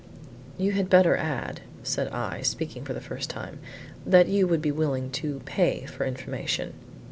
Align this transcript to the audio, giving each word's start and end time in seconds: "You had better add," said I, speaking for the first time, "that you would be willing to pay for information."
"You 0.57 0.71
had 0.71 0.89
better 0.89 1.15
add," 1.15 1.61
said 1.83 2.07
I, 2.11 2.41
speaking 2.41 2.83
for 2.83 2.93
the 2.93 3.01
first 3.01 3.29
time, 3.29 3.59
"that 4.03 4.27
you 4.27 4.47
would 4.47 4.59
be 4.59 4.71
willing 4.71 5.11
to 5.11 5.41
pay 5.45 5.85
for 5.85 6.05
information." 6.07 6.73